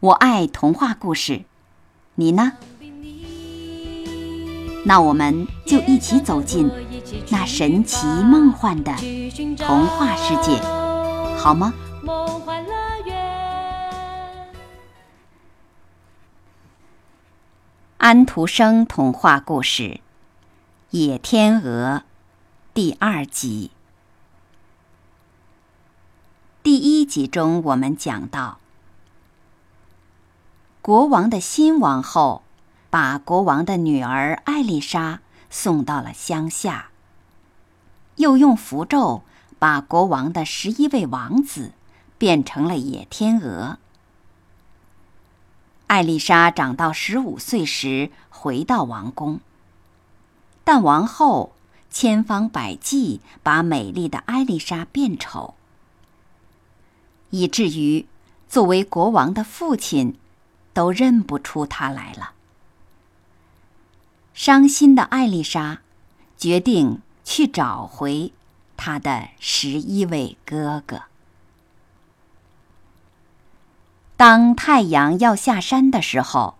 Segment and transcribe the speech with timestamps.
[0.00, 1.44] 我爱童话故事，
[2.14, 2.52] 你呢？
[4.86, 6.70] 那我们就一起走进
[7.28, 8.94] 那神奇梦幻的
[9.58, 10.58] 童话世界，
[11.36, 11.74] 好吗？
[17.98, 19.82] 安徒生童话故事
[20.92, 21.96] 《野天鹅》
[22.72, 23.70] 第二集。
[26.62, 28.58] 第一集中，我们讲到，
[30.82, 32.42] 国王的新王后
[32.88, 36.88] 把国王的女儿艾丽莎送到了乡下，
[38.16, 39.22] 又用符咒
[39.58, 41.72] 把国王的十一位王子
[42.16, 43.78] 变成了野天鹅。
[45.88, 49.40] 艾丽莎长到十五岁时回到王宫，
[50.64, 51.52] 但王后
[51.90, 55.52] 千方百计把美丽的艾丽莎变丑。
[57.28, 58.06] 以至于
[58.48, 60.16] 作为国王的父亲，
[60.80, 62.32] 都认不出他来了。
[64.32, 65.82] 伤心的艾丽莎
[66.38, 68.32] 决定去找回
[68.78, 71.02] 她的十一位哥哥。
[74.16, 76.54] 当太阳要下山的时候，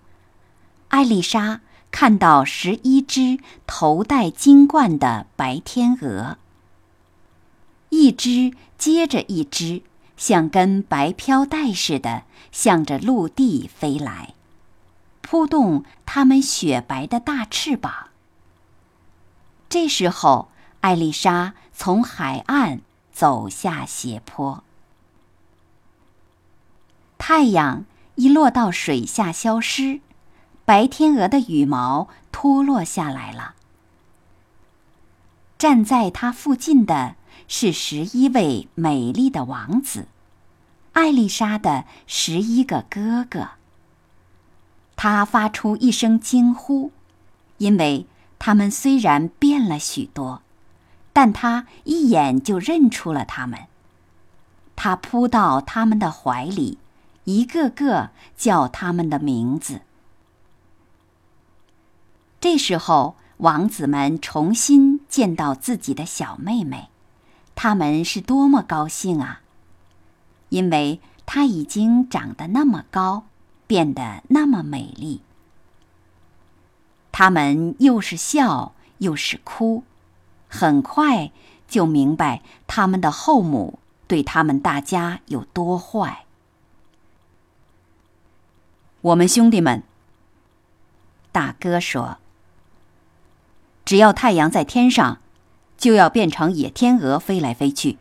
[0.89, 6.37] 艾丽莎看到十一只头戴金冠的白天鹅，
[7.89, 9.81] 一只接着一只。
[10.21, 14.35] 像根白飘带似的，向着陆地飞来，
[15.23, 18.09] 扑动它们雪白的大翅膀。
[19.71, 20.51] 这时候，
[20.83, 24.63] 艾丽莎从海岸走下斜坡，
[27.17, 27.87] 太阳
[28.17, 30.01] 一落到水下消失，
[30.67, 33.55] 白天鹅的羽毛脱落下来了。
[35.61, 37.17] 站在他附近的。
[37.53, 40.07] 是十一位美丽的王子，
[40.93, 43.51] 艾丽莎的十一个哥哥。
[44.95, 46.93] 他发出一声惊呼，
[47.59, 48.07] 因为
[48.39, 50.43] 他们虽然变了许多，
[51.13, 53.67] 但他一眼就认出了他们。
[54.77, 56.79] 他扑到他们的怀里，
[57.25, 59.81] 一个个叫他们的名字。
[62.41, 66.89] 这时候，王子们重新见到自己的小妹妹。
[67.55, 69.43] 他们是多么高兴啊！
[70.49, 73.25] 因为她已经长得那么高，
[73.67, 75.21] 变得那么美丽。
[77.13, 79.83] 他们又是笑又是哭，
[80.49, 81.33] 很快
[81.69, 86.25] 就明白他们的后母对他们大家有多坏。
[89.03, 89.83] 我们兄弟们，
[91.31, 92.19] 大哥说
[93.85, 95.19] ：“只要太阳在天上。”
[95.81, 97.97] 就要变成野天鹅飞来飞去，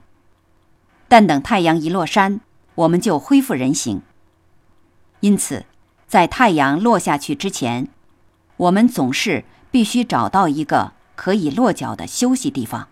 [1.08, 2.42] 但等太阳一落山，
[2.76, 4.02] 我们就恢复人形。
[5.22, 5.66] 因此，
[6.06, 7.88] 在太阳落下去之前，
[8.58, 12.90] 我们总是必须找到一个可以落脚的休息地方。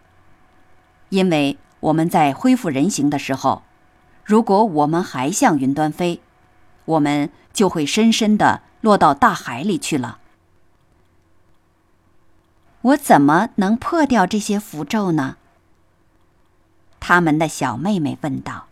[1.09, 3.63] 因为我们在恢复人形的时候，
[4.23, 6.21] 如果我们还向云端飞，
[6.85, 10.19] 我们就会深深的落到大海里去了。
[12.87, 15.35] 我怎么能破掉这些符咒呢？
[17.01, 18.67] 他们的小妹妹问道。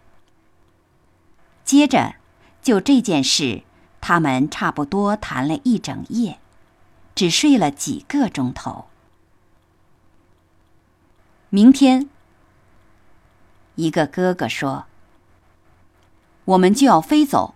[1.65, 2.15] 接着，
[2.61, 3.63] 就这件事，
[3.99, 6.39] 他们差不多谈了一整夜，
[7.13, 8.85] 只睡了几个钟头。
[11.49, 12.09] 明天，
[13.75, 14.85] 一个哥哥说
[16.45, 17.53] ：“我们就要飞走，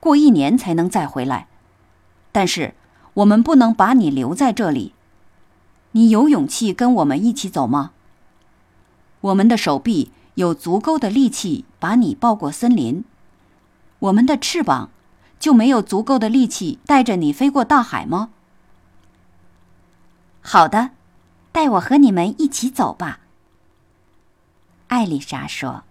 [0.00, 1.46] 过一年才能再回来，
[2.32, 2.74] 但是
[3.14, 4.94] 我们不能把你留在这里。”
[5.96, 7.92] 你有勇气跟我们一起走吗？
[9.20, 13.04] 我们的手臂有足够的力气把你抱过森林，
[14.00, 14.90] 我们的翅膀
[15.38, 18.30] 就没有足够的力气带着你飞过大海吗？
[20.42, 20.90] 好的，
[21.52, 23.20] 带我和你们一起走吧。
[24.88, 25.84] 艾丽莎说。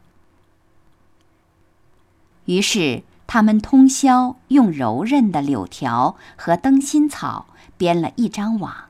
[2.45, 7.45] 于是他们通宵用柔韧的柳条和灯芯草
[7.77, 8.89] 编了一张网。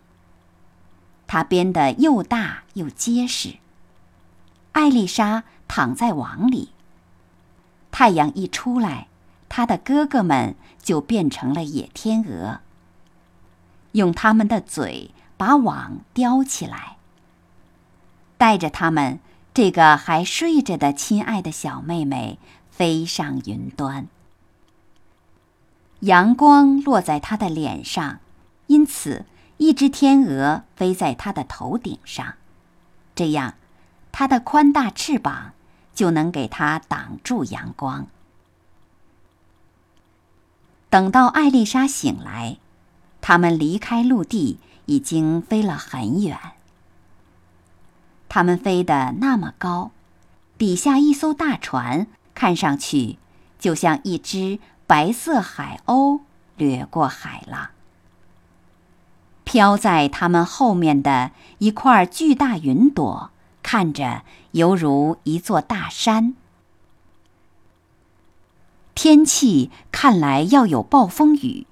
[1.33, 3.55] 它编得又大又结实。
[4.73, 6.69] 艾丽莎躺在网里。
[7.89, 9.07] 太阳一出来，
[9.49, 10.53] 他的哥哥们
[10.83, 12.59] 就变成了野天鹅，
[13.93, 16.97] 用他们的嘴把网叼起来，
[18.37, 19.19] 带着他们
[19.55, 22.37] 这个还睡着的亲爱的小妹妹
[22.69, 24.05] 飞上云端。
[26.01, 28.19] 阳光落在他的脸上，
[28.67, 29.25] 因此
[29.57, 32.33] 一只天鹅飞在它的头顶上，
[33.15, 33.55] 这样，
[34.11, 35.53] 它的宽大翅膀
[35.93, 38.07] 就能给它挡住阳光。
[40.89, 42.57] 等到艾丽莎醒来，
[43.21, 46.37] 他们离开陆地已经飞了很远。
[48.29, 49.91] 他们飞得那么高，
[50.57, 53.17] 底下一艘大船看上去
[53.59, 56.21] 就像一只白色海鸥
[56.57, 57.69] 掠过海浪。
[59.53, 61.29] 飘在他们后面的
[61.59, 63.29] 一块巨大云朵，
[63.61, 64.23] 看着
[64.53, 66.33] 犹如一座大山。
[68.95, 71.67] 天气看来要有暴风雨，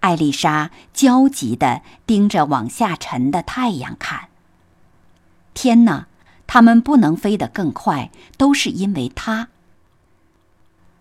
[0.00, 4.28] 艾丽莎焦急地盯着往下沉的太阳看。
[5.52, 6.06] 天哪，
[6.46, 9.48] 他们不能飞得更快，都是因为它。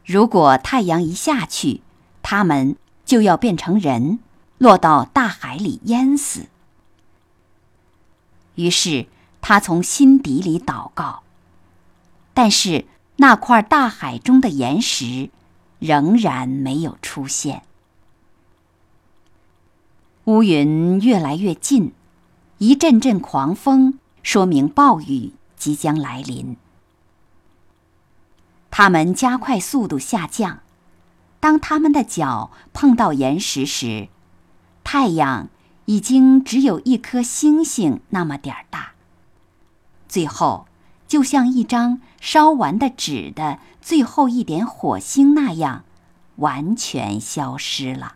[0.03, 1.79] 如果太阳一下去，
[2.21, 2.75] 他们
[3.05, 4.19] 就要变成人，
[4.57, 6.47] 落到大海里淹死。
[8.55, 9.07] 于是
[9.41, 11.23] 他从心底里祷告，
[12.33, 12.85] 但是。
[13.17, 15.29] 那块大海中的岩石
[15.79, 17.63] 仍然没有出现。
[20.25, 21.93] 乌云越来越近，
[22.57, 26.57] 一阵阵狂风说明暴雨即将来临。
[28.69, 30.59] 他们加快速度下降。
[31.39, 34.09] 当他们的脚碰到岩石时，
[34.85, 35.49] 太阳
[35.83, 38.93] 已经只有一颗星星那么点儿大。
[40.07, 40.67] 最后。
[41.07, 45.85] 就像一张烧完的纸的最后一点火星那样，
[46.37, 48.15] 完全消失了。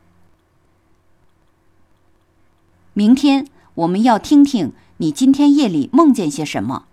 [2.93, 6.87] 明天我们要听听你今天夜里梦见些什么。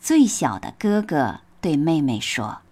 [0.00, 2.62] 最小的哥哥对妹妹说：“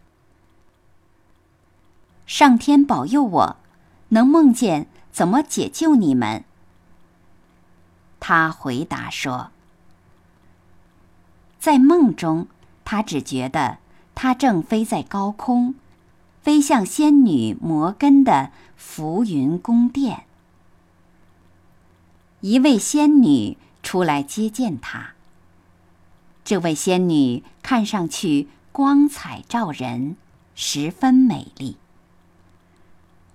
[2.26, 3.56] 上天保佑我，
[4.08, 6.44] 能梦见怎么解救你们。”
[8.20, 9.50] 他回答说。
[11.58, 12.46] 在梦中，
[12.84, 13.78] 他只觉得
[14.14, 15.74] 他正飞在高空，
[16.40, 20.24] 飞向仙女摩根的浮云宫殿。
[22.40, 25.12] 一位仙女出来接见他。
[26.42, 30.16] 这位仙女看上去光彩照人，
[30.54, 31.76] 十分美丽。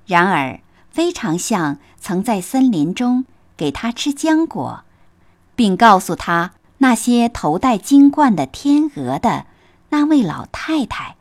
[0.07, 0.59] 然而，
[0.95, 3.25] 非常像曾在森林中
[3.57, 4.85] 给他吃浆果，
[5.53, 6.53] 并告诉他。
[6.77, 9.45] 那些头戴金冠的天鹅的
[9.89, 11.17] 那位老太太，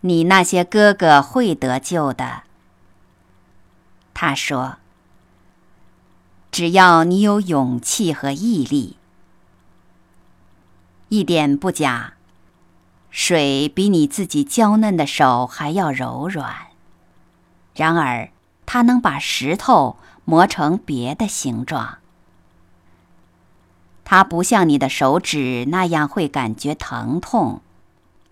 [0.00, 2.44] 你那些哥哥会得救的。
[4.14, 4.76] 他说
[6.50, 8.96] ：“只要你有勇气和毅力，
[11.10, 12.14] 一点不假。
[13.10, 16.67] 水比你自己娇嫩的手还要柔软，
[17.78, 18.30] 然而
[18.66, 21.98] 它能把石头磨成别的形状。”
[24.04, 27.60] 它不像你的手指那样会感觉疼痛，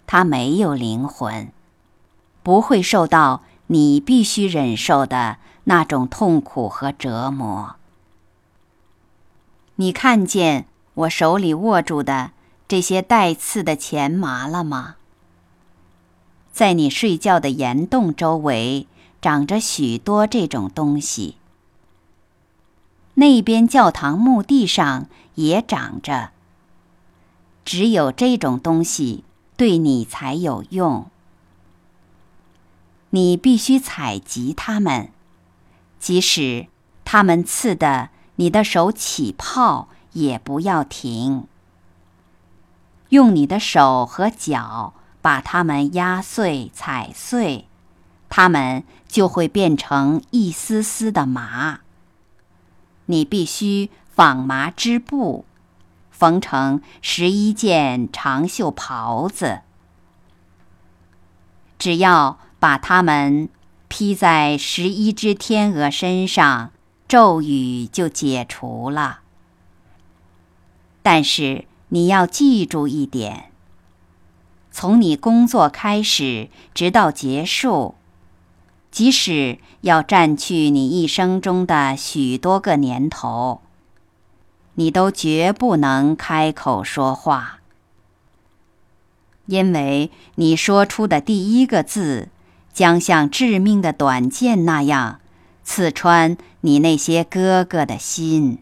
[0.06, 1.52] 它没有灵魂，
[2.42, 7.76] 不会受到你必须忍受的那种痛苦和折磨。
[9.76, 12.32] 你看见我手里握住的
[12.66, 14.96] 这些带刺的钱麻了吗？
[16.50, 18.88] 在你睡觉的岩洞周围
[19.26, 21.34] 长着许多这种东西。
[23.14, 26.30] 那边教堂墓地上也长着。
[27.64, 29.24] 只有这种东西
[29.56, 31.10] 对你才有用。
[33.10, 35.10] 你必须采集它们，
[35.98, 36.68] 即使
[37.04, 41.48] 它们刺的你的手起泡，也不要停。
[43.08, 47.66] 用你的手和脚把它们压碎、踩碎，
[48.36, 51.80] 它们就会变成一丝丝的麻。
[53.06, 55.46] 你必须纺麻织布，
[56.10, 59.60] 缝成十一件长袖袍子。
[61.78, 63.48] 只要把它们
[63.88, 66.72] 披在十一只天鹅身上，
[67.08, 69.20] 咒语就解除了。
[71.02, 73.50] 但是你要记住一点：
[74.70, 77.94] 从你工作开始直到结束。
[78.90, 83.60] 即使要占去你一生中的许多个年头，
[84.74, 87.58] 你都绝不能开口说话。
[89.46, 92.30] 因为你说出的第一个字，
[92.72, 95.20] 将像致命的短剑那样，
[95.62, 98.58] 刺穿你那些哥哥的心。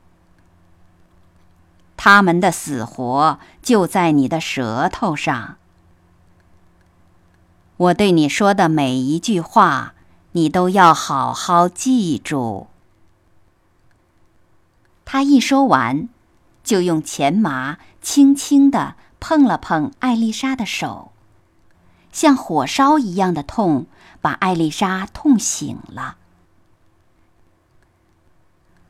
[1.97, 5.57] 他们的死活就在你的舌头上。
[7.77, 9.94] 我对你说的每一句话，
[10.37, 12.67] 你都要好好记住。
[15.05, 16.09] 他一说完，
[16.65, 21.13] 就用前麻轻轻地碰了碰艾丽莎的手，
[22.11, 23.87] 像火烧一样的痛
[24.21, 26.17] 把艾丽莎痛醒了。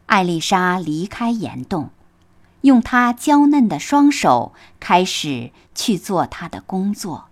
[0.06, 1.90] 艾丽莎离开岩洞，
[2.62, 7.26] 用她娇嫩的双手开始去做她的工作。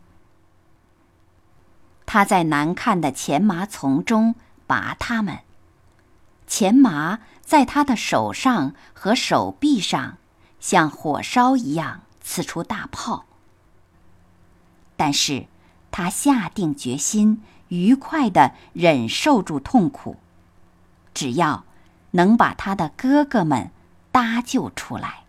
[2.13, 4.35] 他在难看的前麻丛中
[4.67, 5.39] 拔它们，
[6.47, 7.21] 前麻。
[7.41, 10.19] 在他的手上和手臂上，
[10.61, 13.25] 像火烧一样刺出大泡。
[14.95, 15.47] 但是，
[15.91, 20.17] 他下定决心，愉快地忍受住痛苦，
[21.15, 21.65] 只要
[22.11, 23.71] 能把他的哥哥们
[24.11, 25.25] 搭救出来。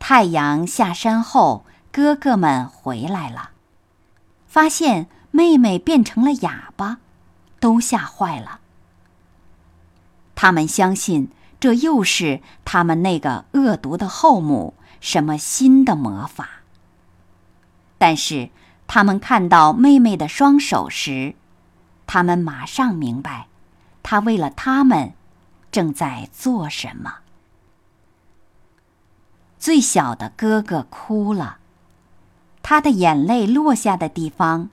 [0.00, 3.50] 太阳下山后，哥哥们回来了，
[4.54, 6.98] 发现妹妹变成了哑巴，
[7.58, 8.60] 都吓坏了。
[10.36, 16.48] 他们相信这又是他们那个恶毒的后母什么新的魔法。
[17.98, 18.50] 但是
[18.86, 21.34] 他们看到妹妹的双手时，
[22.06, 23.48] 他们马上明白，
[24.04, 25.14] 他为了他们
[25.72, 27.16] 正在做什么。
[29.58, 31.58] 最小的哥哥哭了，
[32.64, 34.70] 他的眼泪落下的地方，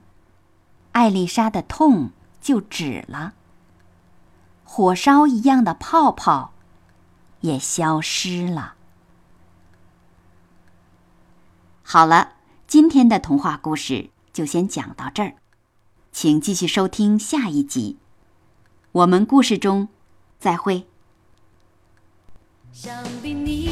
[0.92, 3.34] 艾丽莎的痛就止了。
[4.64, 6.54] 火烧一样的泡泡
[7.42, 8.76] 也消失了。
[11.82, 12.32] 好了，
[12.66, 15.34] 今天的童话故事就先讲到这儿，
[16.10, 17.98] 请继续收听下一集。
[18.92, 19.88] 我们故事中
[20.38, 20.86] 再会。
[22.72, 23.71] 想必你